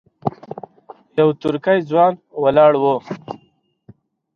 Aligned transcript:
یو 1.19 1.29
ترکی 1.41 1.77
ځوان 1.89 2.13
ولاړ 2.41 2.71
و. 2.81 2.83